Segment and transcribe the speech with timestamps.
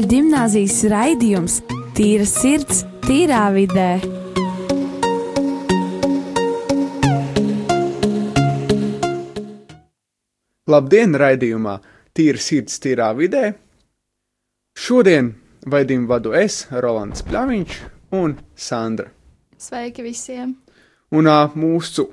[0.00, 1.60] katoļu gimnāzijas raidījums
[1.92, 4.00] Tīra sirds, tīrā vidē.
[10.70, 11.80] Labdien, raidījumā
[12.14, 13.52] Tīra sirds, tīrā vidē.
[14.72, 15.34] Šodien
[15.66, 17.76] vaidījumu vadu es, Rolands Pļaviņš
[18.16, 19.10] un Sandra.
[19.58, 20.54] Sveiki visiem!
[21.12, 22.06] Un uh, mūsu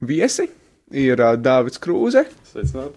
[0.00, 0.46] viesi
[0.92, 2.94] ir uh, Dāvids Krūze, Sveicināt!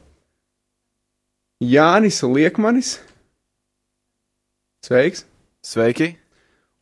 [1.63, 2.99] Jānis Liekmanis.
[4.83, 5.21] Sveiks!
[5.63, 6.09] Sveiki!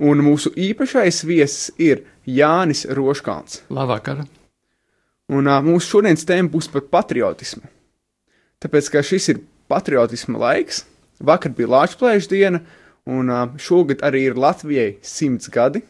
[0.01, 3.59] Un mūsu īpašais viesis ir Jānis Roškāns.
[3.69, 4.23] Labvakar!
[5.29, 7.61] Un uh, mūsu šodienas tēma būs par patriotismu.
[8.57, 10.79] Tāpēc, ka šis ir patriotisma laiks,
[11.21, 12.63] vakar bija Latvijas diena,
[13.05, 15.83] un uh, šogad arī ir Latvijai simts gadi,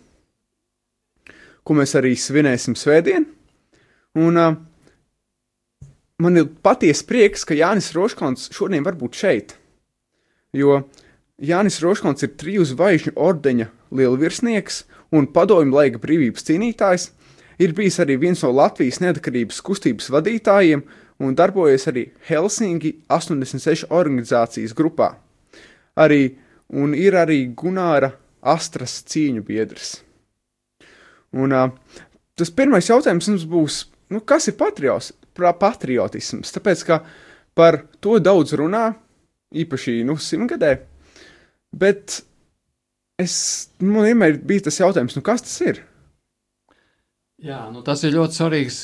[1.63, 3.29] ko mēs arī svinēsim svētdien.
[4.19, 4.57] Un uh,
[6.19, 9.55] man ir patiesi prieks, ka Jānis Roškons šodien var būt šeit,
[10.51, 10.81] jo
[11.41, 13.65] Jānis Roškons ir triju zvaigžņu ordeņa
[13.97, 14.83] lielvirsnieks
[15.17, 17.07] un padomju laika brīvības cīnītājs,
[17.57, 20.83] ir bijis arī viens no Latvijas neatkarības kustības vadītājiem
[21.21, 25.15] un darbojies arī Helsinki 86 organizācijas grupā.
[25.97, 26.35] Arī,
[26.69, 29.95] un ir arī Gunāra Astras cīņu biedrs.
[31.33, 31.73] Un, uh,
[32.37, 33.81] tas pirmais jautājums mums būs,
[34.13, 36.53] nu, kas ir patrios, pra- patriotisms?
[36.53, 37.01] Tāpēc, ka
[37.57, 38.91] par to daudz runā,
[39.51, 40.75] īpaši nu, simtgadē,
[41.71, 42.21] bet
[43.21, 43.35] es,
[43.79, 45.81] man vienmēr bija tas jautājums, nu, kas tas ir?
[47.41, 48.81] Jā, nu tas ir ļoti svarīgs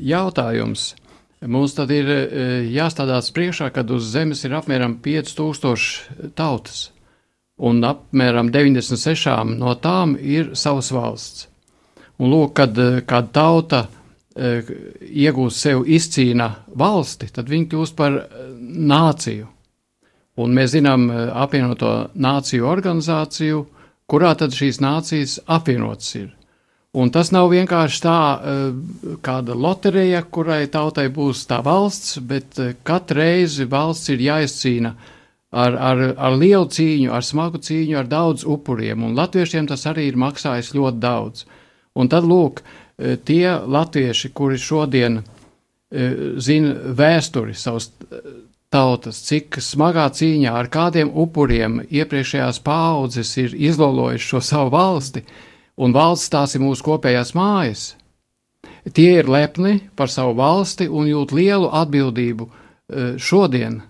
[0.00, 0.94] jautājums.
[1.40, 2.24] Mums tad ir e,
[2.68, 6.90] jāstādās priekšā, kad uz Zemes ir apmēram 5000 tautas,
[7.56, 11.46] un apmēram 96 no tām ir savas valsts.
[12.20, 14.60] Un lūk, kad e, kāda tauta e,
[15.22, 18.20] iegūst sev izcīna valsti, tad viņi kļūst par
[18.60, 19.48] nāciju.
[20.40, 23.64] Un mēs zinām e, apvienoto nāciju organizāciju,
[24.10, 26.30] kurā tad šīs nācijas apvienotas ir.
[26.90, 32.74] Un tas nav vienkārši tā, eh, kāda loterija, kurai tautai būs tā valsts, bet eh,
[32.82, 34.90] katru reizi valsts ir jāizcīna
[35.52, 39.04] ar, ar, ar lielu cīņu, ar smagu cīņu, ar daudz upuriem.
[39.06, 41.46] Un latviešiem tas arī ir maksājis ļoti daudz.
[41.94, 42.64] Un tad, lūk,
[42.98, 45.22] eh, tie latvieši, kuri šodien
[45.90, 47.88] zina vēsturi savas
[48.70, 55.24] tautas, cik smagā cīņā ar kādiem upuriem iepriekšējās paaudzes ir izlolojuši šo savu valsti,
[55.80, 57.88] un valsts tās ir mūsu kopējās mājas.
[58.94, 63.80] Tie ir lepni par savu valsti un jūt lielu atbildību eh, šodien,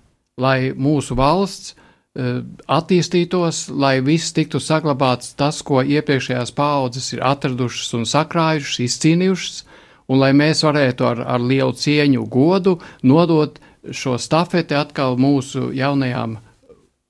[0.41, 7.93] lai mūsu valsts eh, attīstītos, lai viss tiktu saglabāts tas, ko iepriekšējās paaudzes ir atradušas
[8.01, 9.65] un sakrājušas, izcīnījušas,
[10.11, 16.39] un lai mēs varētu ar, ar lielu cieņu, godu nodot šo stafeti atkal mūsu jaunajām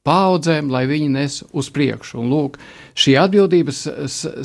[0.07, 2.21] paudzēm, lai viņi nes uz priekšu.
[2.23, 2.59] Un, lūk,
[2.99, 3.85] šī atbildības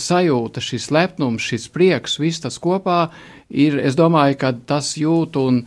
[0.03, 3.09] sajūta, šis lepnums, šis prieks, viss tas kopā
[3.49, 5.63] ir, es domāju, ka tas jūt un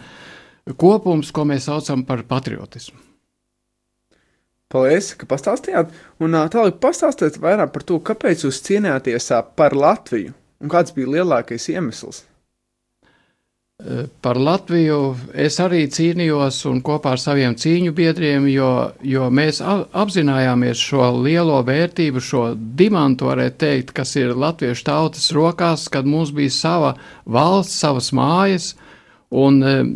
[0.76, 3.00] kopums, ko mēs saucam par patriotismu.
[4.68, 5.94] Paldies, ka pastāstījāt.
[6.20, 11.70] Un tālāk pastāstiet vairāk par to, kāpēc jūs cienījāties par Latviju un kāds bija lielākais
[11.72, 12.26] iemesls.
[14.20, 18.70] Par Latviju es arī cīnījos un kopā ar saviem cīņu biedriem, jo,
[19.06, 25.30] jo mēs a- apzinājāmies šo lielo vērtību, šo dimantu, varētu teikt, kas ir latviešu tautas
[25.30, 28.72] rokās, kad mums bija sava valsts, savas mājas.
[29.30, 29.86] Un, eh,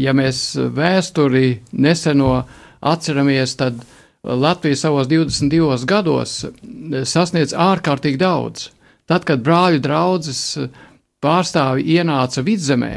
[0.00, 2.46] ja mēs vēsturi neseno
[2.80, 3.84] atceramies, tad
[4.24, 8.70] Latvija savos 22 gados eh, sasniedz ārkārtīgi daudz.
[9.04, 10.56] Tad, kad brāļu draugs
[11.24, 12.94] pārstāvi ienāca vidzemē,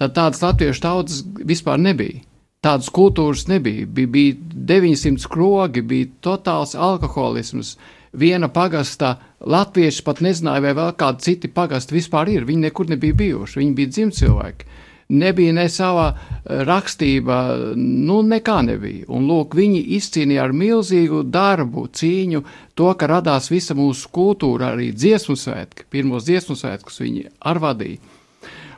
[0.00, 2.22] tad tādas latviešu tautas vispār nebija.
[2.64, 3.84] Tādas kultūras nebija.
[3.84, 4.36] Bija, bija
[4.72, 7.74] 900 krogi, bija totāls alkoholisms.
[8.16, 12.46] Viena pagasta latvieši pat nezināja, vai vēl kādi citi pagasti vispār ir.
[12.48, 13.60] Viņi nekur nebija bijuši.
[13.60, 14.70] Viņi bija dzimti cilvēki.
[15.08, 17.38] Nebija ne sava eh, rakstība,
[17.76, 19.04] nu nekā nebija.
[19.12, 24.92] Un lūk, viņi izcīnīja ar milzīgu darbu, cīņu, to, ka radās visa mūsu kultūra, arī
[24.96, 28.00] dziesmu svētki, pirmos dziesmu svētkus viņi ar vadīja.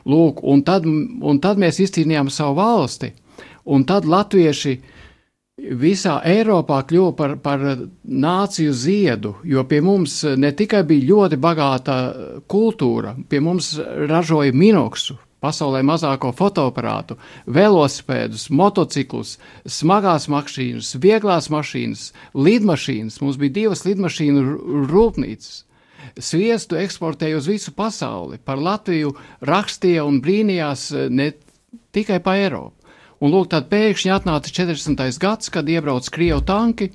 [0.07, 3.11] Lūk, un tad, un tad mēs izcīnījām savu valsti,
[3.67, 4.77] un tad latvieši
[5.57, 7.63] visā Eiropā kļuva par, par
[8.03, 11.95] nāciju ziedu, jo pie mums ne tikai bija ļoti bagāta
[12.47, 19.35] kultūra, pie mums ražoja minoksu, pasaulē mazāko fotoaparātu, velosipēdus, motociklus,
[19.69, 23.21] smagās mašīnas, vieglās mašīnas, lidmašīnas.
[23.21, 24.43] Mums bija divas lidmašīnu
[24.91, 25.63] rūpnīcas.
[26.17, 28.39] Sviestu eksportēja uz visu pasauli.
[28.41, 29.13] Par Latviju
[29.45, 31.31] rakstīja un brīnījās eh, ne
[31.93, 32.73] tikai pa Eiropu.
[33.21, 35.01] Un lūk, tad pēkšņi atnāca 40.
[35.21, 36.91] gads, kad iebrauc Krievu tanki,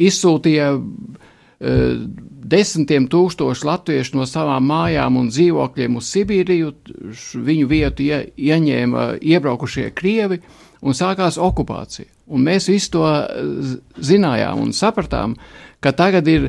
[0.00, 1.31] izsūtīja uh,
[1.62, 6.72] desmitiem tūkstošu latviešu no savām mājām un dzīvokļiem uz Sibīriju,
[7.46, 10.40] viņu vietu ie, ieņēma iebraukušie krievi
[10.82, 12.08] un sākās okupācija.
[12.32, 13.04] Un mēs visu to
[14.02, 15.36] zinājām un sapratām,
[15.82, 16.48] ka tagad ir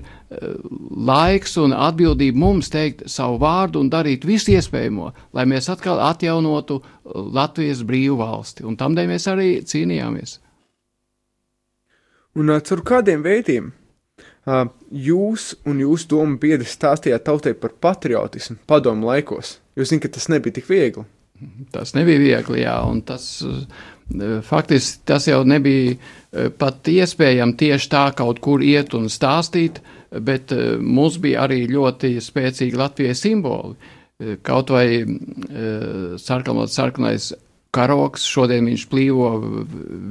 [1.09, 6.79] laiks un atbildība mums teikt savu vārdu un darīt visu iespējamo, lai mēs atkal atjaunotu
[7.13, 8.65] Latvijas brīvu valsti.
[8.65, 10.39] Un tam dēļ mēs arī cīnījāmies.
[12.39, 13.73] Un caur kādiem veidiem
[14.45, 19.57] jūs un jūsu domu biedri stāstījāt tautai par patriotismu padomu laikos?
[19.79, 21.05] Jūs zināt, ka tas nebija tik viegli.
[21.73, 23.25] Tas nebija viegli, jā, un tas
[24.47, 25.95] faktiski tas jau nebija
[26.59, 29.79] pat iespējams tieši tā kaut kur iet un stāstīt,
[30.23, 33.75] bet mums bija arī ļoti spēcīgi Latvijas simboli.
[34.45, 35.03] Kaut vai
[36.21, 37.31] sarkanot sarkanais
[37.73, 39.31] karoks, šodien viņš plīvo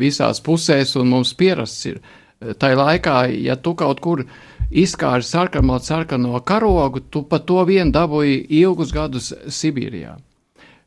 [0.00, 2.02] visās pusēs un mums pierasts ir.
[2.58, 4.24] Tā laikā, ja tu kaut kur
[4.70, 10.16] izkāri sarkanot sarkano karogu, tu pa to vien dabūji ilgus gadus Sibīrijā.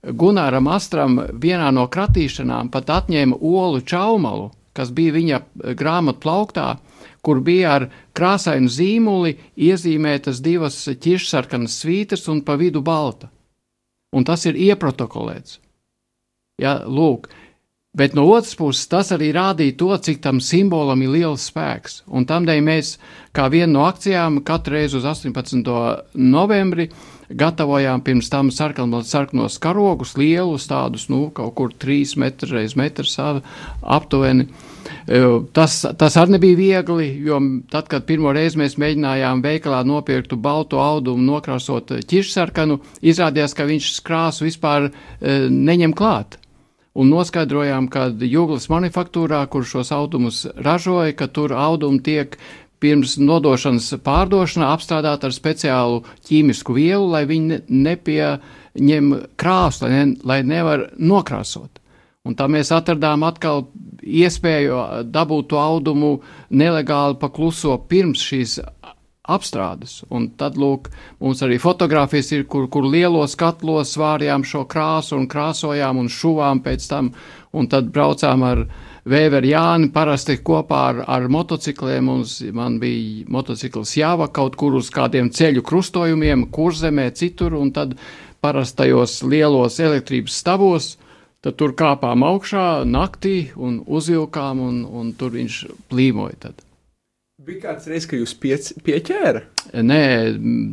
[0.06, 5.40] Gunāram Astram vienā no kratīšanām pat atņēma olu čaumalu, kas bija viņa
[5.78, 6.68] grāmatu plauktā,
[7.26, 13.32] kur bija ar krāsainu zīmuli iezīmētas divas ķiršsarkanas svītras un pa vidu balta.
[14.14, 15.60] Un tas ir ieprotokolēts.
[16.62, 17.28] Ja, lūk,
[17.96, 22.02] Bet no otras puses, tas arī rādīja to, cik tam simbolam ir liels spēks.
[22.12, 22.98] Un tādēļ mēs,
[23.36, 25.64] kā vienu no akcijām, katru reizi uz 18.
[26.20, 26.90] novembri
[27.30, 34.50] gatavojām pirms tam sarkanos karogus, lielus tādus, nu, kaut kur 3 metru reiz metrs aptuveni.
[35.08, 35.22] E,
[35.56, 37.40] tas, tas arī nebija viegli, jo
[37.72, 43.94] tad, kad pirmo reizi mēs mēģinājām veikalā nopirktu baltu audumu nokrāsot ķiršsarkanu, izrādījās, ka viņš
[44.06, 44.92] krāsu vispār e,
[45.50, 46.42] neņem klāt
[46.96, 52.38] un noskaidrojām, ka Jūglas manufaktūrā, kur šos audumus ražoja, ka tur audumi tiek
[52.84, 60.40] pirms nodošanas pārdošanā apstrādāt ar speciālu ķīmisku vielu, lai viņi nepieņem krāsu, lai, ne, lai
[60.48, 61.82] nevar nokrāsot.
[62.26, 63.68] Un tā mēs atradām atkal
[64.02, 66.12] iespēju dabūt to audumu
[66.50, 68.58] nelegāli pakluso pirms šīs
[69.32, 70.00] apstrādes.
[70.14, 70.90] Un tad, lūk,
[71.24, 76.62] mums arī fotografijas ir, kur, kur lielos katlos svārjām šo krāsu un krāsojām un šuvām
[76.66, 77.14] pēc tam,
[77.56, 78.68] un tad braucām ar
[79.06, 82.08] Vēveru Jāni parasti kopā ar, ar motocikliem.
[82.10, 87.94] Mums, man bija motocikls jāva kaut kur uz kādiem ceļu krustojumiem, kurzemē, citur, un tad
[88.42, 90.96] parastajos lielos elektrības stabos.
[91.46, 95.60] Tad tur kāpām augšā naktī un uzvilkām, un, un tur viņš
[95.94, 96.40] plīmoja.
[96.48, 96.66] Tad.
[97.46, 99.42] Bija kāds reizes, ka jūs piec, pieķēra?
[99.86, 100.00] Nē,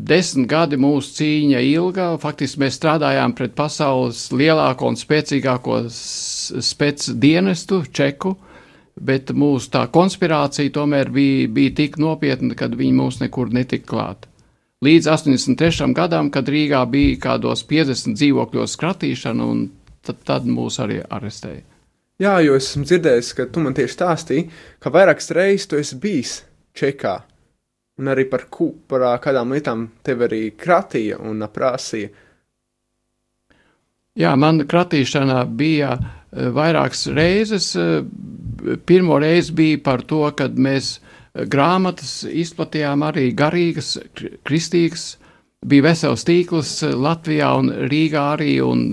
[0.08, 2.04] desmit gadi mūsu cīņa ilga.
[2.22, 8.32] Faktiski mēs strādājām pret pasaules lielāko un spēcīgāko spēcdienestu, čeku,
[8.96, 14.24] bet mūsu tā konspirācija tomēr bija, bija tik nopietna, ka viņi mūs nekur netika klāt.
[14.82, 15.90] Līdz 83.
[15.98, 19.66] gadam, kad Rīgā bija kādos 50 dzīvokļos skratīšana, un
[20.00, 21.66] tad, tad mūs arī arestēja.
[22.22, 24.46] Jā, jo esmu dzirdējis, ka tu man tieši stāstīji,
[24.80, 26.32] ka vairākas reizes tu esi bijis
[26.76, 27.20] čekā.
[28.00, 32.10] Un arī par, ku, par kādām lietām tev arī kratīja un prasīja.
[34.18, 35.94] Jā, man kratīšana bija
[36.32, 37.70] vairākas reizes.
[38.88, 40.98] Pirmo reizi bija par to, kad mēs
[41.32, 43.94] grāmatas izplatījām arī garīgas,
[44.44, 45.06] kristīgas.
[45.62, 48.88] Bija vesels tīkls Latvijā un Rīgā arī, un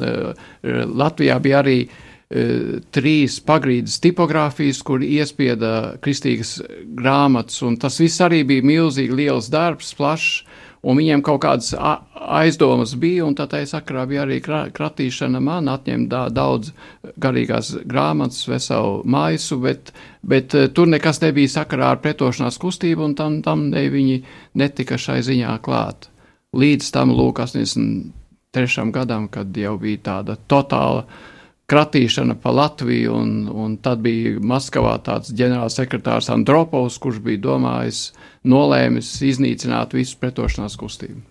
[1.01, 6.59] Latvijā bija arī uh, trīs pagrīdes tipogrāfijas, kur iespieda kristīgas
[6.99, 10.43] grāmatas, un tas viss arī bija milzīgi liels darbs, plašs,
[10.85, 16.69] un viņiem kaut kādas aizdomas bija, un tā sakarā bija arī kratīšana man, atņemt daudz
[17.17, 23.17] garīgās grāmatas, veselu maisu, bet, bet eh, tur nekas nebija sakarā ar pretošanās kustību, un
[23.17, 24.21] tam, tam ne viņi
[24.53, 26.11] netika šai ziņā klāt.
[26.53, 28.87] Līdz tam lūk 83.
[28.93, 31.28] gadam, kad jau bija tāda totāla uh,
[31.69, 38.09] kratīšana pa Latviju, un, un tad bija Maskavā tāds ģenerālsekretārs Andropovs, kurš bija domājis,
[38.49, 41.21] nolēmis iznīcināt visu pretošanās kustību.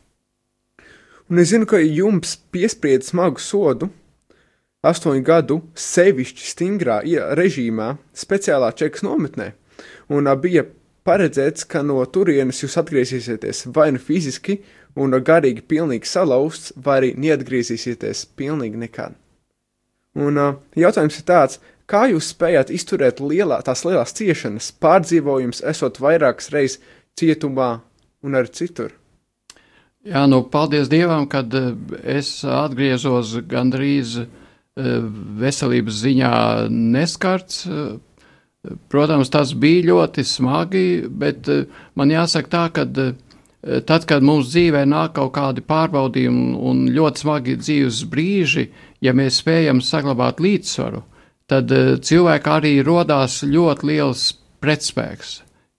[1.28, 3.90] Un es zinu, ka jums piesprieda smagu sodu
[4.86, 7.02] astoņu gadu sevišķi stingrā
[7.36, 9.50] režīmā, speciālā čekas nometnē,
[10.14, 10.64] un bija
[11.08, 14.60] paredzēts, ka no turienes jūs atgriezīsieties vai nu fiziski
[14.96, 19.16] un garīgi pilnīgi salauzts, vai arī neatgriezīsieties pilnīgi nekad.
[20.18, 26.00] Un uh, jautājums ir tāds, kā jūs spējāt izturēt lielā, tās lielās ciešanas, pārdzīvojums, esot
[26.02, 26.80] vairākas reizes
[27.18, 27.78] cietumā
[28.26, 28.92] un arī citur?
[30.08, 31.52] Jā, nu, paldies Dievam, kad
[32.06, 34.20] es atgriezos gandrīz
[34.78, 36.34] veselības ziņā
[36.70, 37.64] neskarts.
[38.92, 41.48] Protams, tas bija ļoti smagi, bet
[41.98, 42.86] man jāsaka tā, ka
[43.60, 48.68] tad, kad mums dzīvē nāk kaut kādi pārbaudījumi un ļoti smagi dzīves brīži,
[49.02, 51.02] ja mēs spējam saglabāt līdzsvaru,
[51.50, 51.72] tad
[52.06, 54.30] cilvēkā arī rodās ļoti liels
[54.62, 55.38] pretspēks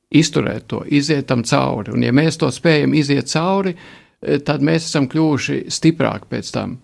[0.09, 1.93] izturēt to, iziet tam cauri.
[1.93, 6.79] Un, ja mēs to spējam iziet cauri, eh, tad mēs esam kļuvuši stiprāki pēc tam.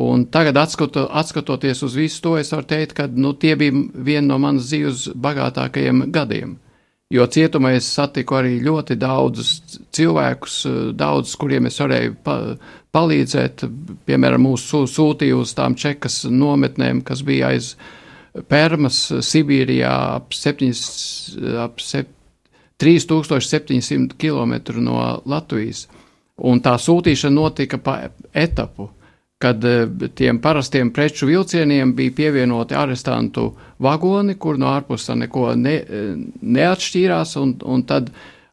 [0.00, 4.28] Un tagad, atskato, atskatoties uz visu to, es varu teikt, ka nu, tie bija vieni
[4.28, 6.58] no manas dzīves bagātākajiem gadiem.
[7.10, 10.60] Jo cietumā es satiku arī ļoti daudzus cilvēkus,
[10.94, 12.36] daudzus, kuriem es varēju pa,
[12.94, 13.64] palīdzēt.
[14.06, 17.74] Piemēram, mūsu sūtīja uz tām čekas nometnēm, kas bija aiz
[18.46, 19.90] Permas, Sibīrijā
[20.20, 20.70] ap 7,
[21.64, 22.20] ap 7
[22.80, 25.84] 3700 km no Latvijas.
[26.40, 27.98] Un tā sūtīšana notika pa
[28.32, 28.88] etapu,
[29.40, 35.78] kad eh, tiem parastiem preču vilcieniem bija pievienoti arestantu vagoni, kur no ārpuses neko ne,
[35.80, 36.10] eh,
[36.42, 38.10] neatšķīrās, un, un tad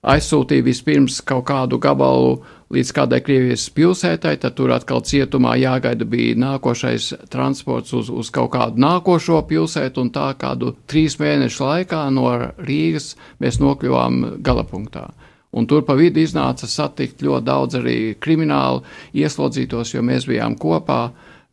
[0.07, 2.37] aizsūtīja vispirms kaut kādu gabalu
[2.71, 8.53] līdz kādai Krievijas pilsētai, tad tur atkal cietumā jāgaida bija nākošais transports uz, uz kaut
[8.55, 12.29] kādu nākošo pilsētu, un tā kādu trīs mēnešu laikā no
[12.63, 15.09] Rīgas mēs nokļuvām galapunktā.
[15.57, 18.83] Un tur pa vidu iznāca satikt ļoti daudz arī kriminālu
[19.17, 21.07] ieslodzītos, jo mēs bijām kopā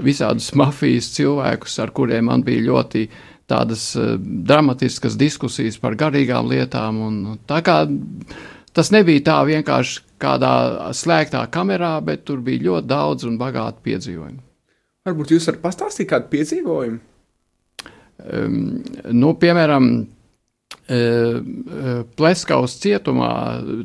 [0.04, 3.06] visādus mafijas cilvēkus, ar kuriem man bija ļoti
[3.50, 7.00] tādas uh, dramatiskas diskusijas par garīgām lietām.
[7.08, 7.82] Un, tā kā
[8.74, 10.54] tas nebija tā vienkārši kādā
[10.96, 14.40] slēgtā kamerā, bet tur bija ļoti daudz un bagāti piedzīvojumi.
[15.04, 17.00] Varbūt jūs varat pastāstīt kādu piedzīvojumu?
[18.24, 18.60] Um,
[19.12, 19.88] nu, piemēram,
[20.84, 23.30] Pleskaus cietumā,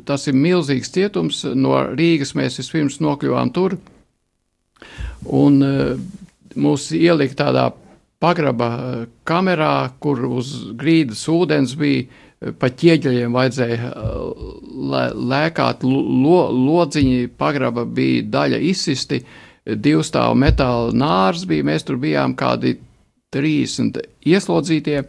[0.04, 3.78] tas ir milzīgs cietums, no Rīgas mēs vispirms nokļuvām tur,
[5.24, 5.62] un
[6.60, 7.70] mūs ielika tādā
[8.20, 13.90] pagraba kamerā, kur uz grīdas ūdens bija pa ķieģeļiem vajadzēja
[15.32, 17.30] lēkāt, lo, lodziņi.
[17.40, 19.20] Pagraba bija daļa izsisti,
[19.64, 22.78] divstāvu metāla nārs bija, mēs tur bijām kādi
[23.34, 25.02] 30 ieslodzītie,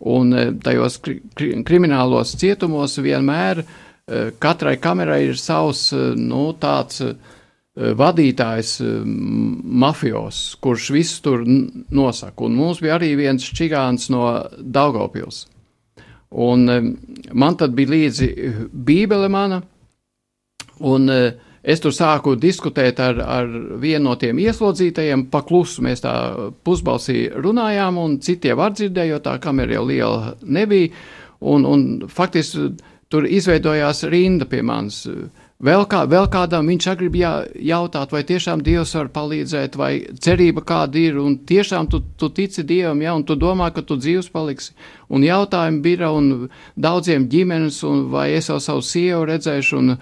[0.00, 3.62] un tajos kri, kri, kriminālos cietumos vienmēr
[4.42, 5.86] katrai kamerai ir savs,
[6.20, 7.00] nu, tāds
[7.74, 14.28] vadītājs mafijos, kurš visu tur nosaka, un mums bija arī viens čigāns no
[14.60, 15.46] Daugavpils
[16.34, 16.66] Un
[17.32, 18.28] man tad bija līdzi
[18.72, 19.60] Bībele mana,
[20.82, 21.06] un
[21.64, 26.14] es tur sāku diskutēt ar, ar vienu no tiem ieslodzītajiem, paklusu mēs tā
[26.66, 30.92] pusbalsī runājām, un citiem var dzirdēt, jo tā kamera jau liela nebija,
[31.40, 32.74] un, un faktiski
[33.12, 35.04] tur izveidojās rinda pie manis.
[35.64, 37.30] Vēl, kā, vēl kādam viņš grib jā,
[37.62, 42.66] jautāt, vai tiešām Dievs var palīdzēt, vai cerība kāda ir, un tiešām tu, tu tici
[42.66, 44.74] Dievam, ja, un tu domā, ka tu dzīvs paliksi.
[45.08, 49.94] Un jautājumi bija, un daudziem ģimenes, un vai es jau savu sievu redzēšu, un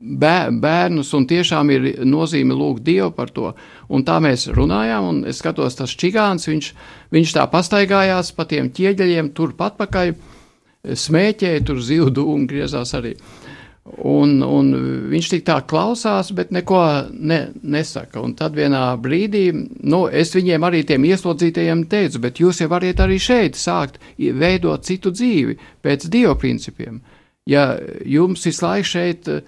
[0.00, 3.52] bērnus, un tiešām ir nozīme lūgt Dievu par to.
[3.92, 6.72] Un tā mēs runājām, un es skatos, tas čigāns, viņš,
[7.12, 10.14] viņš tā pastaigājās pa tiem ķieģeļiem, turpat pakaļ,
[10.96, 13.12] smēķēja, tur zivdu un griezās arī.
[13.14, 13.50] Uh,
[13.98, 14.68] Un, un
[15.10, 16.80] viņš tik tā klausās, bet neko
[17.10, 18.20] ne, nesaka.
[18.22, 23.00] Un tad vienā brīdī, nu, es viņiem arī tiem ieslodzītajiem teicu, bet jūs jau varat
[23.02, 27.00] arī šeit sākt veidot citu dzīvi pēc dieva principiem.
[27.48, 29.40] Ja jums visu laiku šeit uh,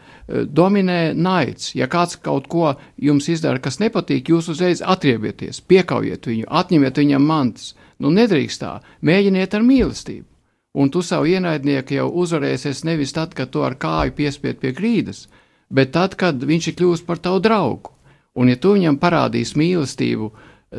[0.48, 6.48] dominē naids, ja kāds kaut ko jums izdara, kas nepatīk, jūs uzreiz atriebieties, piekaujiet viņu,
[6.48, 7.72] atņemiet viņam mantas.
[8.02, 10.32] Nu, nedrīkst tā, mēģiniet ar mīlestību
[10.72, 15.26] un tu savu ienaidnieku jau uzvarēsies nevis tad, kad tu ar kāju piespied pie grīdas,
[15.68, 17.92] bet tad, kad viņš ir kļuvis par tavu draugu.
[18.32, 20.30] Un, ja tu viņam parādīsi mīlestību,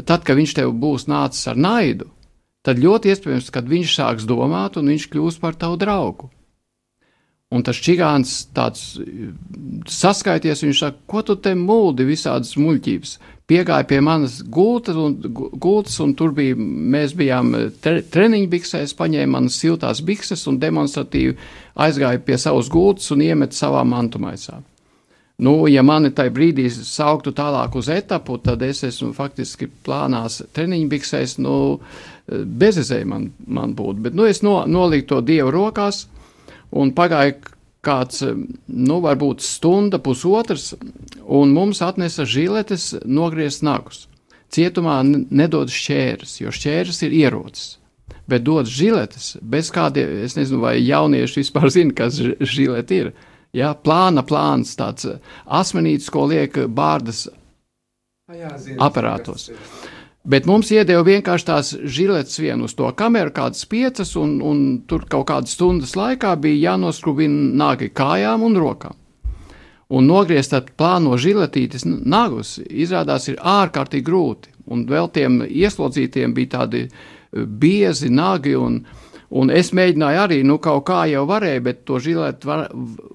[0.02, 2.10] tad, kad viņš tev būs nācis ar naidu,
[2.66, 6.32] tad ļoti iespējams, ka viņš sāks domāt un viņš kļūs par tavu draugu.
[7.54, 8.96] Un tas čigāns tāds
[9.92, 13.14] saskaities, viņš saka, ko tu te mūldi visādas muļķības?
[13.50, 15.18] Piegāja pie manas gultas, un,
[15.62, 20.58] gultas, un tur bija, mēs bijām eh, tre, treniņu biksēs, paņēma manas siltās bikses un
[20.62, 21.36] demonstratīvi
[21.84, 24.62] aizgāja pie savas gultas un iemeta savā mantumaisā.
[25.44, 30.90] Nu, ja mani tajā brīdī sauktu tālāk uz etapu, tad es esmu faktiski plānās treniņu
[30.96, 31.58] biksēs, nu,
[32.32, 36.06] eh, bezizēja man, man būtu, bet, nu, es no, noliku to Dievu rokās,
[36.74, 37.38] un pagāja
[37.84, 38.24] kāds,
[38.68, 40.72] nu, varbūt stunda, pusotrs,
[41.24, 44.08] un mums atnesa žiletes nogriezt nagus.
[44.54, 47.78] Cietumā nedod šķērs, jo šķērs ir ierocis.
[48.30, 53.14] Bet dod žiletes bez kādiem, es nezinu, vai jaunieši vispār zina, kas žileti ir.
[53.54, 55.06] Ja, plāna plāns, tāds
[55.46, 57.28] asmenīts, ko liek bārdas
[58.32, 59.50] jā, aparātos.
[60.24, 65.04] Bet mums iedeva vienkārši tās žiletes vienu uz to kameru, kādas piecas, un, un tur
[65.12, 68.96] kaut kādas stundas laikā bija jānoskrubina nāgi kājām un rokām.
[69.94, 74.54] Un nogriezt ar plāno žiletītes nagus izrādās ir ārkārtīgi grūti.
[74.72, 76.86] Un vēl tiem ieslodzītiem bija tādi
[77.60, 79.03] biezi nagi un, uh,
[79.34, 82.68] Un es mēģināju arī, nu, kaut kā jau varēju, bet to žiletu var,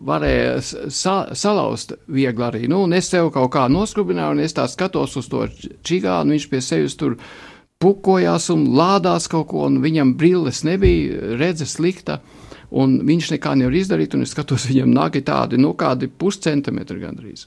[0.09, 0.57] varēja
[0.91, 2.63] sa, salauzt viegli arī.
[2.71, 5.45] Nu, un es sev kaut kā noskrubināju, un es tā skatos uz to
[5.87, 7.15] čigānu, viņš pie sevis tur
[7.79, 12.19] pukojās un lādās kaut ko, un viņam brilles nebija, redzes slikta,
[12.75, 17.47] un viņš nekā nevar izdarīt, un es skatos, viņam nagi tādi, nu, kādi puscentimetri gandrīz.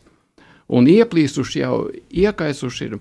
[0.71, 2.95] Un ieplīsuši jau, iekaisuši ir.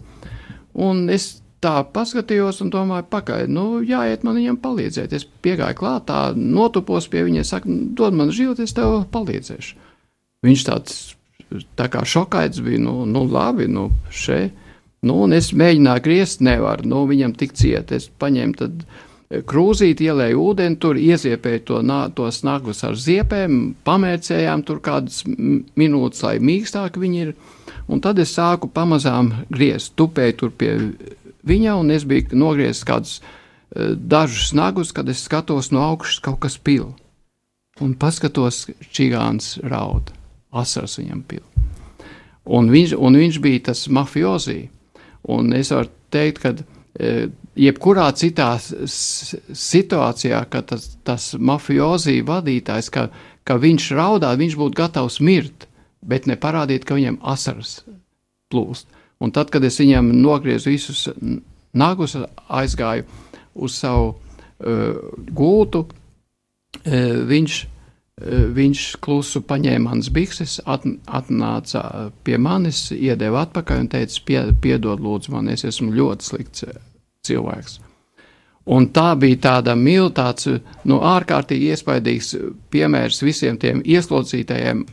[0.83, 5.15] Un es tā paskatījos un domāju, pagaidi, nu, jāiet man viņam palīdzēt.
[5.17, 9.89] Es piegāju klāt, tā notupos pie viņa, saku, dod man život, es tev palīdzēšu.
[10.47, 11.01] Viņš tāds
[11.77, 14.57] tā kā šokaits bija, nu, nu labi, nu, šeit.
[15.01, 17.93] Nu, un es mēģināju griezt, nevaru, nu, viņam tik ciet.
[17.97, 21.79] Es paņēmu tad e, krūzīti, ielēju ūdeni, tur ieziepēju to,
[22.19, 23.55] tos nagus ar ziepēm,
[23.89, 27.33] pamērcējām tur kādas minūtes, lai mīkstāk viņi ir.
[27.91, 30.75] Un tad es sāku pamazām griezt, tupēju tur pie
[31.47, 36.41] viņa, un es biju nogriezis kādus uh, dažus nagus, kad es skatos no augšas kaut
[36.45, 36.93] kas pil.
[37.81, 40.13] Un paskatos, čigāns raud,
[40.53, 41.45] asars viņam pil.
[42.51, 44.69] Un viņš, un viņš bija tas mafiozī.
[45.31, 53.09] Un es varu teikt, ka uh, jebkurā citā situācijā, kad tas, tas mafiozī vadītājs, ka,
[53.45, 55.67] ka viņš raudā, viņš būtu gatavs mirt,
[56.01, 57.81] bet neparādīt, ka viņam asaras
[58.51, 58.89] plūst.
[59.21, 61.09] Un tad, kad es viņam nogriezu visus
[61.77, 62.17] nagus,
[62.49, 63.05] aizgāju
[63.55, 64.97] uz savu uh,
[65.37, 66.95] gultu, uh,
[67.29, 71.85] viņš, uh, viņš klusu paņēma manas bikses, at, atnāca
[72.25, 76.67] pie manis, iedeva atpakaļ un teica, pie, piedod lūdzu man, es esmu ļoti slikts
[77.27, 77.81] cilvēks.
[78.71, 80.49] Un tā bija tāda milzīga, tāds
[80.89, 82.35] nu, ārkārtīgi iespaidīgs
[82.71, 84.85] piemērs visiem tiem ieslodzītajiem,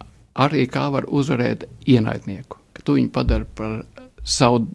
[0.44, 2.58] arī kā var uzvarēt ienaidnieku.
[2.84, 3.82] Tu viņu padari par
[4.28, 4.66] savu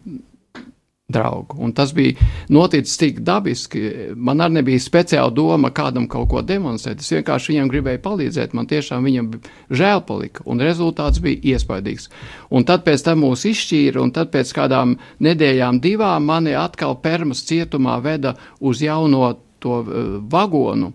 [1.13, 1.55] draugu.
[1.59, 2.13] Un tas bija
[2.49, 3.91] noticis tik dabiski.
[4.15, 7.03] Man arī nebija speciāla doma kādam kaut ko demonstrēt.
[7.03, 8.55] Es vienkārši viņam gribēju palīdzēt.
[8.57, 9.29] Man tiešām viņam
[9.69, 12.09] žēl palika, un rezultāts bija iespaidīgs.
[12.49, 17.43] Un tad pēc tam mūs izšķīra, un tad pēc kādām nedēļām, divām, mani atkal Permas
[17.47, 20.93] cietumā veda uz jauno to uh, vagonu,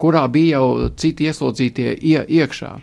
[0.00, 2.76] kurā bija jau citi ieslodzītie ie, iekšā.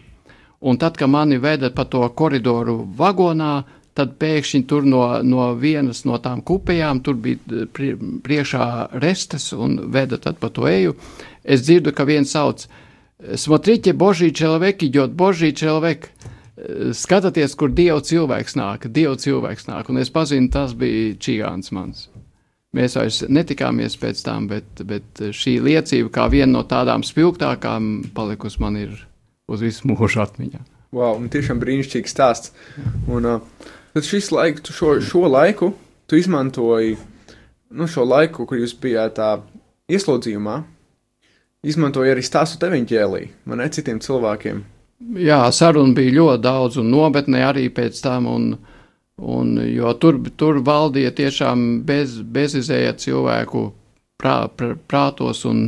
[0.63, 3.55] Un tad, kad mani veda pa to koridoru vagonā,
[3.97, 8.67] tad pēkšņi tur no, no vienas no tām kupejām, tur bija eh, priekšā
[9.03, 10.95] restes un veda tad pa to eju.
[11.43, 12.65] Es dzirdu, ka viens sauc:
[13.23, 16.09] Smotriķe, božī čelveki, jot božī čelveki.
[16.09, 21.73] Eh, Skatieties, kur dievu cilvēks nāk, dievu cilvēks nāk, un es pazinu, tas bija čigāns
[21.75, 22.09] mans.
[22.73, 28.61] Mēs vairs netikāmies pēc tam, bet, bet šī liecība, kā viena no tādām spilgtākām, palikusi
[28.63, 28.95] man ir
[29.45, 30.63] uz visu mūžu atmiņā.
[30.93, 32.51] Wow, tiešām brīnišķīgs stāsts.
[33.09, 35.73] Un, uh, Tad šis laiks, šo, šo laiku,
[36.09, 36.95] tu izmantoji
[37.73, 39.31] nu, šo laiku, kur jūs bijāt tā
[39.93, 40.59] ieslodzījumā,
[41.65, 44.63] izmantoji arī stāstu teviņķēlī, man ne citiem cilvēkiem.
[45.19, 48.49] Jā, saruna bija ļoti daudz, un nometnē arī pēc tam, un,
[49.19, 53.65] un, jo tur, tur valdīja tiešām bez, bezizēja cilvēku
[54.21, 55.63] prā, prā, prātos un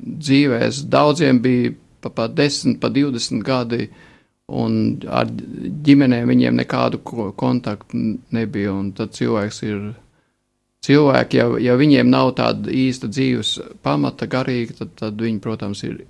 [0.00, 0.84] dzīvēs.
[0.90, 3.88] Daudziem bija pa, pa 10, pa 20 gadi
[4.52, 5.28] un ar
[5.86, 7.00] ģimenēm viņiem nekādu
[7.36, 8.00] kontaktu
[8.34, 8.74] nebija.
[8.96, 9.84] Tad cilvēks ir
[10.84, 16.02] cilvēki, ja, ja viņiem nav tāda īsta dzīves pamata, garīga, tad, tad viņi, protams, ir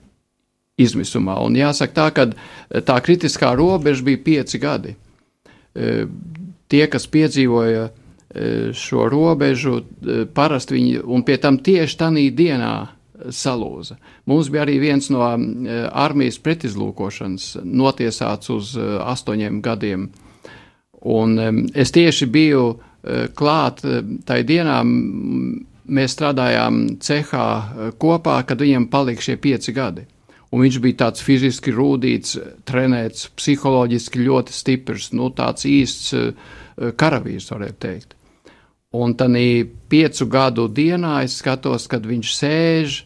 [0.80, 1.38] izmisumā.
[1.44, 4.96] Un jāsaka tā, ka tā kritiskā robeža bija pieci gadi.
[5.74, 5.92] E,
[6.70, 7.92] tie, kas piedzīvoja e,
[8.74, 12.74] šo robežu, e, parasti viņi, un pie tam tieši tanī dienā
[13.32, 13.96] salūza.
[14.28, 20.08] Mums bija arī viens no eh, armijas pretizlūkošanas notiesāts uz eh, astoņiem gadiem.
[21.04, 21.36] Un
[21.76, 23.84] es tieši biju eh, klāt
[24.24, 24.80] tai dienā,
[25.84, 30.06] mēs strādājām cehā kopā, kad viņam palika šie pieci gadi.
[30.54, 32.36] Un viņš bija tāds fiziski rūtīts,
[32.68, 36.14] trenēts, psiholoģiski ļoti stiprs, nu, tāds īsts
[37.00, 38.14] karavīrs, varētu teikt.
[38.94, 39.34] Un tad
[39.90, 43.00] piecu gadu dienā es skatos, kad viņš sēž,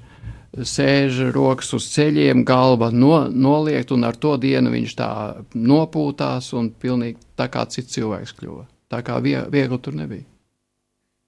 [0.67, 5.11] sēž rokas uz ceļiem, galva no, noliekt, un ar to dienu viņš tā
[5.55, 8.67] nopūtās un pilnīgi tā kā cits cilvēks kļuva.
[8.89, 10.25] Tā kā vie, viegli tur nebija.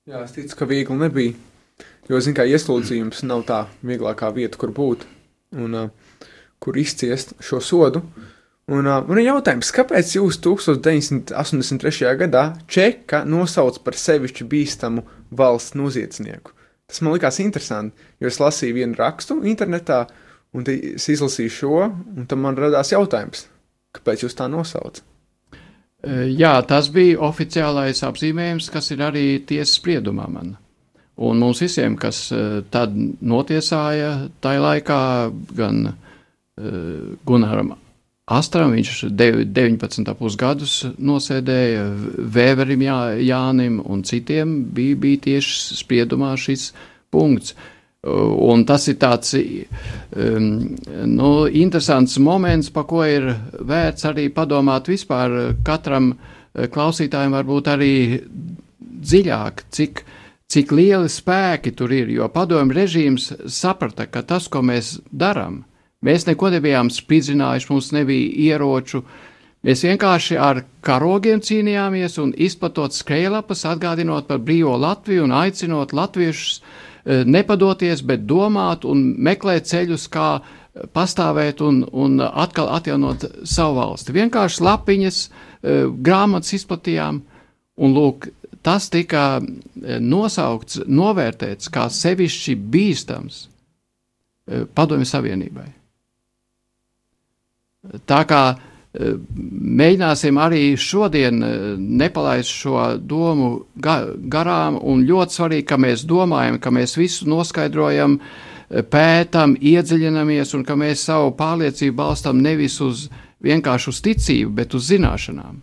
[0.08, 1.36] Jā, es ticu, ka viegli nebija.
[2.10, 5.04] Jo, zin, kā ieslodzījums nav tā vieglākā vieta, kur būt
[5.60, 5.90] un uh,
[6.62, 8.02] kur izciest šo sodu.
[8.70, 12.14] Un uh, man ir jautājums, kāpēc jūs 1983.
[12.18, 16.54] gadā Čeka nosauc par sevišķi bīstamu valsts noziedznieku.
[16.90, 20.02] Tas man likās interesanti, jo es lasīju vienu rakstu internetā,
[20.56, 23.46] un es izlasīju šo, un tam man radās jautājums,
[23.94, 25.04] kāpēc jūs tā nosaucat?
[26.32, 30.54] Jā, tas bija oficiālais apzīmējums, kas ir arī tiesas spriedumā man.
[31.20, 32.30] Un mums visiem, kas
[32.72, 35.00] tad notiesāja, tajā laikā
[35.58, 35.82] gan
[37.28, 37.74] Gunaram
[38.30, 41.82] Astram, viņš 19,5 gadus nosēdēja,
[42.30, 46.70] Vēverim Jā, Jānim un citiem bija, bija tieši spriedumā šis
[47.10, 47.56] punkts.
[48.00, 50.44] Un tas ir tāds um,
[51.10, 53.26] nu, interesants moments, pa ko ir
[53.60, 55.34] vērts arī padomāt vispār
[55.66, 56.14] katram
[56.54, 57.94] klausītājam, varbūt arī
[58.80, 60.04] dziļāk, cik,
[60.50, 62.14] cik lieli spēki tur ir.
[62.14, 65.60] Jo padomju režīms saprata, ka tas, ko mēs darām,
[66.00, 69.02] Mēs neko nebijām spridzinājuši, mums nebija ieroču.
[69.68, 76.54] Mēs vienkārši ar karogiem cīnījāmies un izplatot skrejlapas, atgādinot par brīvo Latviju un aicinot latviešus
[76.56, 80.30] e, nepadoties, bet domāt un meklēt ceļus, kā
[80.96, 84.14] pastāvēt un, un atkal atjaunot savu valsti.
[84.16, 85.74] Vienkārši lapiņas, e,
[86.08, 87.18] grāmatas izplatījām,
[87.76, 88.30] un lūk,
[88.64, 93.42] tas tika e, nosaukts, novērtēts kā sevišķi bīstams
[94.74, 95.68] Padomju Savienībai.
[98.06, 99.14] Tā kā e,
[99.80, 103.50] mēģināsim arī šodien e, nepalaist šo domu
[103.80, 110.66] garām, un ļoti svarīgi, ka mēs domājam, ka mēs visu noskaidrojam, e, pētam, iedziļinamies, un
[110.68, 113.08] ka mēs savu pārliecību balstam nevis uz
[113.42, 115.60] vienkārši uz ticību, bet uz zināšanām.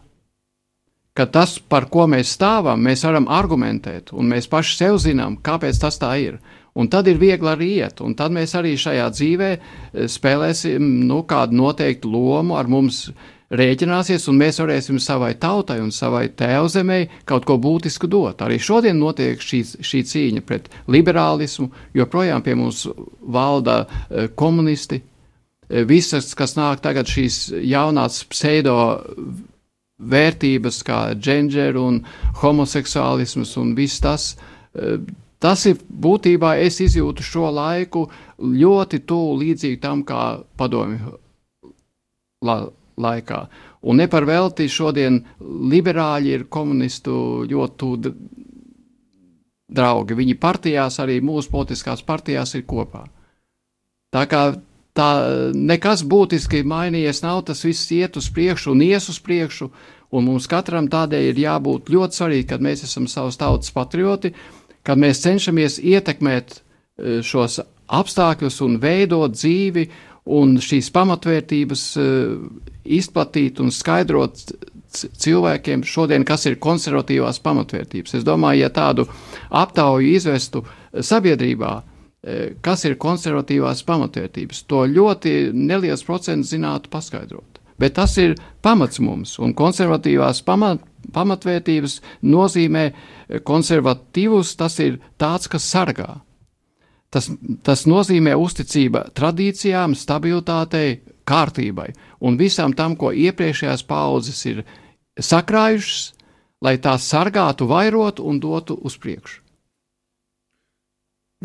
[1.18, 5.80] Ka tas, par ko mēs stāvam, mēs varam argumentēt, un mēs paši sev zinām, kāpēc
[5.82, 6.38] tas tā ir.
[6.78, 11.24] Un tad ir viegli arī iet, un tad mēs arī šajā dzīvē eh, spēlēsim nu,
[11.30, 13.08] kādu noteiktu lomu, ar mums
[13.48, 18.44] rēķināsies, un mēs varēsim savai tautai un savai tēvzemē kaut ko būtisku dot.
[18.44, 22.86] Arī šodien notiek šī, šī cīņa pret liberālismu, joprojām pie mums
[23.22, 25.02] valda eh, komunisti.
[25.02, 28.78] Eh, visas, kas nāk tagad, šīs jaunās pseido
[29.98, 32.04] vērtības, kā dženģeru un
[32.44, 34.36] homoseksuālisms un viss tas,
[35.40, 38.08] Tas ir būtībā, es izjūtu šo laiku
[38.42, 41.14] ļoti tuvu līdzīgi tam, kā padomju
[42.48, 42.58] la,
[42.98, 43.42] laikā.
[43.88, 45.20] Un ne par velti šodien
[45.72, 48.14] liberāļi ir komunistu ļoti tuvu
[49.68, 50.18] draugi.
[50.18, 53.06] Viņi partijās, arī mūsu politiskās partijās ir kopā.
[54.14, 54.42] Tā kā
[54.98, 55.10] tā
[55.54, 59.70] nekas būtiski mainījies nav, tas viss iet uz priekšu un ies uz priekšu,
[60.16, 64.34] un mums katram tādēļ ir jābūt ļoti svarīgi, kad mēs esam savas tautas patrioti,
[64.88, 69.88] kad mēs cenšamies ietekmēt e, šos apstākļus un veidot dzīvi
[70.38, 72.08] un šīs pamatvērtības e,
[72.98, 74.48] izplatīt un skaidrot
[74.98, 78.18] cilvēkiem šodien, kas ir konservatīvās pamatvērtības.
[78.18, 79.06] Es domāju, ja tādu
[79.50, 80.64] aptauju izvestu
[80.96, 81.74] sabiedrībā,
[82.24, 87.57] e, kas ir konservatīvās pamatvērtības, to ļoti neliels procents zinātu paskaidrot.
[87.78, 88.34] Bet tas ir
[88.66, 90.82] pamats mums, un konservatīvās pamat,
[91.14, 92.86] pamatvērtības nozīmē
[93.46, 96.16] konservatīvs, tas ir tāds, kas sargā.
[97.14, 97.30] Tas,
[97.64, 101.92] tas nozīmē uzticība tradīcijām, stabilitātei, kārtībai
[102.24, 104.64] un visam tam, ko iepriekšējās paudzes ir
[105.20, 106.14] sakrājušas,
[106.64, 109.44] lai tās sargātu, vairotu un dotu uz priekšu.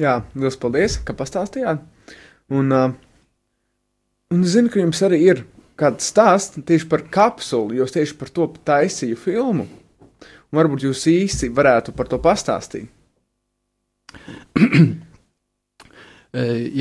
[0.00, 1.82] Jā, liels paldies, ka pastāstījāt.
[2.52, 2.94] Un, uh,
[4.32, 5.42] un zinu, ka jums arī ir
[5.80, 9.68] kāds stāsts tieši par kapsulu, jo tieši par to taisīju filmu.
[10.52, 12.90] Un varbūt jūs īsi varētu par to pastāstīt.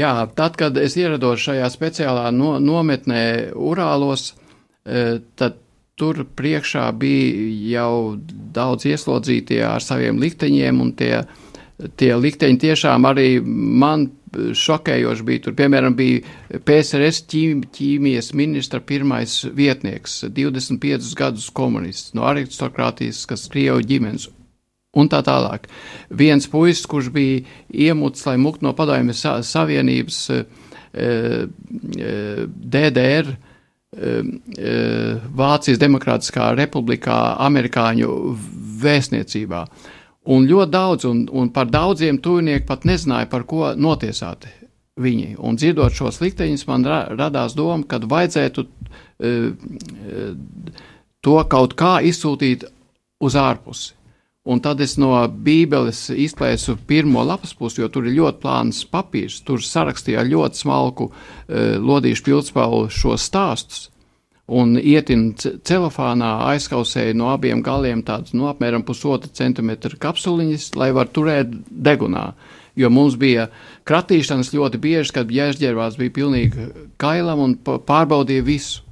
[0.01, 4.30] Jā, tad, kad es ierados šajā speciālā no, nometnē Urālos,
[4.88, 5.58] e, tad
[5.99, 7.95] tur priekšā bija jau
[8.56, 11.23] daudz ieslodzītie ar saviem likteņiem, un tie,
[11.99, 15.44] tie likteņi tiešām arī man šokējoši bija.
[15.46, 23.50] Tur, piemēram, bija PSRS ķīm, ķīmijas ministra pirmais vietnieks, 25 gadus komunists no aristokrātijas, kas
[23.52, 24.30] Krievu ģimenes.
[25.00, 25.70] Un tā tālāk.
[26.20, 30.39] Viens puisis, kurš bija iemuts, lai mukt no padomju savienības e,
[30.91, 31.13] e,
[32.76, 34.17] DDR, e,
[35.39, 38.12] Vācijas Demokrātiskā republikā, amerikāņu
[38.84, 39.63] vēstniecībā.
[40.29, 44.51] Un ļoti daudz, un, un par daudziem tuvinieki pat nezināja, par ko notiesāti
[45.01, 45.36] viņi.
[45.41, 50.36] Un dzirdot šos likteņus, man ra radās doma, ka vajadzētu uh,
[51.25, 52.67] to kaut kā izsūtīt
[53.21, 53.95] uz ārpusi.
[54.41, 59.43] Un tad es no Bībeles izplēsu pirmo lapas pusi, jo tur ir ļoti plāns papīrs.
[59.45, 63.90] Tur sarakstīja ļoti smalku uh, lodīšu pildspēlu šos stāstus.
[64.52, 70.92] Un ietin celofānā aizkausēja no abiem galiem tādas no nu, apmēram pusotra centimetra kapsuliņas, lai
[70.96, 72.32] var turēt degunā.
[72.76, 73.50] Jo mums bija
[73.88, 76.68] kratīšanas ļoti bieži, kad jēžģērvās bija pilnīgi
[77.02, 78.86] kailam un pārbaudīja visu.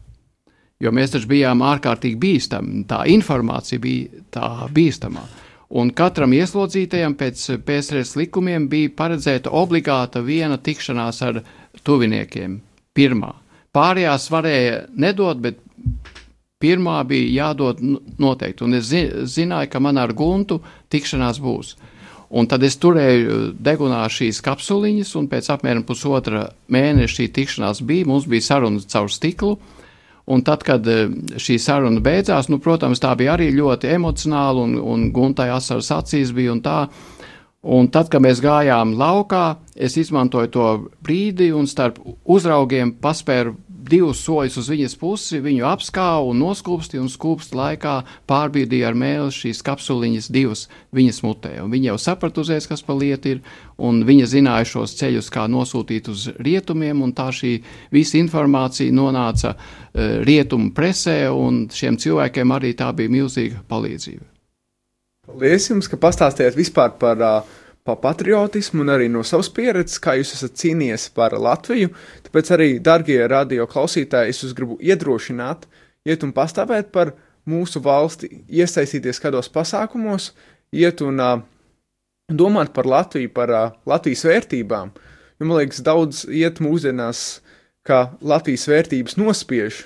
[0.80, 5.26] Jo mēs taču bijām ārkārtīgi bīstami, tā informācija bija tā bīstamā.
[5.70, 11.44] Un katram ieslodzītajam pēc PSRS likumiem bija paredzēta obligāta viena tikšanās ar
[11.84, 12.58] tuviniekiem.
[12.96, 13.36] Pirmā.
[13.76, 15.60] Pārējās varēja nedot, bet
[16.60, 17.80] pirmā bija jādod
[18.20, 18.66] noteikti.
[18.66, 18.92] Un es
[19.36, 20.60] zināju, ka man ar guntu
[20.92, 21.76] tikšanās būs.
[22.30, 28.06] Un tad es turēju degunā šīs kapsuliņas, un pēc apmēram pusotra mēneša šī tikšanās bija.
[28.10, 29.56] Mums bija saruna caur stiklu.
[30.30, 31.08] Un tad, kad eh,
[31.42, 36.34] šī saruna beidzās, nu, protams, tā bija arī ļoti emocionāla, un, un guntai asaras acīs
[36.36, 36.84] bija un tā.
[37.60, 40.68] Un tad, kad mēs gājām laukā, es izmantoju to
[41.04, 43.58] brīdi un starp uzraugiem paspēru
[43.90, 47.96] divus soļus uz viņas pusi, viņu apskāva un noskūpstīja, un skūpstu laikā
[48.30, 51.54] pārbīdīja ar mēli šīs kapsuliņas divas viņas mutē.
[51.64, 53.44] Un viņa jau saprata uzreiz, kas pa lietu ir,
[53.76, 57.58] un viņa zināja šos ceļus, kā nosūtīt uz rietumiem, un tā šī
[57.92, 64.39] visa informācija nonāca uh, rietumu presē, un šiem cilvēkiem arī tā bija milzīga palīdzība.
[65.30, 70.16] Paldies jums, ka pastāstījāt vispār par uh, pa patriotismu un arī no savas pieredzes, kā
[70.18, 71.92] jūs esat cīnījies par Latviju.
[72.26, 75.68] Tāpēc arī, darbie radio klausītāji, es jūs gribu iedrošināt,
[76.10, 77.14] iet un pastāvēt par
[77.50, 80.32] mūsu valsti, iesaistīties kādos pasākumos,
[80.76, 81.38] iet un uh,
[82.30, 84.94] domāt par Latviju, par uh, Latvijas vērtībām.
[85.40, 87.44] Jo, man liekas, daudz iet mūsdienās,
[87.88, 89.86] kā Latvijas vērtības nospiež.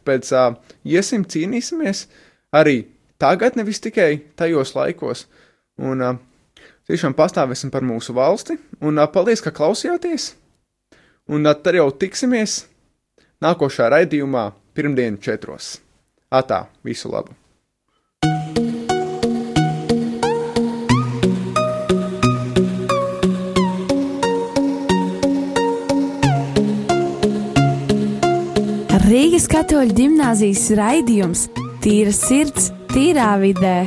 [0.00, 0.56] Tāpēc uh,
[0.88, 2.08] iesim, cīnīsimies
[2.56, 2.82] arī
[3.20, 5.26] tagad, nevis tikai tajos laikos.
[5.80, 6.16] Un uh,
[6.88, 10.32] tiešām pastāvēsim par mūsu valsti, un uh, paldies, ka klausījāties!
[11.30, 12.64] Un uh, tad jau tiksimies
[13.44, 15.76] nākošā raidījumā pirmdien četros.
[16.30, 17.36] Atā, visu labu!
[29.10, 31.48] Rīgas katoļu gimnāzijas raidījums
[31.80, 33.86] Tīra sirds, tīrā vidē.